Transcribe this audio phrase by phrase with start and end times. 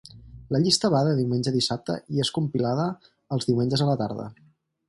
[0.53, 2.89] La llista va de diumenge a dissabte i és compilada
[3.37, 4.31] els diumenges a la tarda.